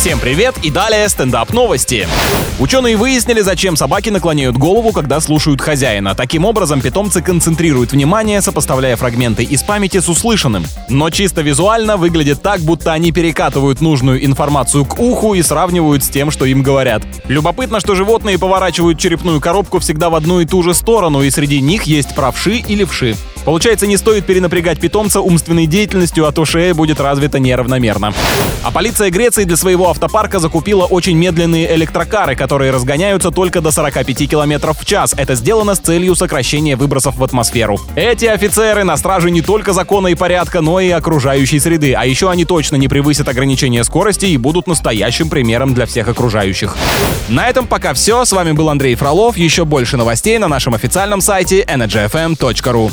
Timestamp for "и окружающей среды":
40.80-41.94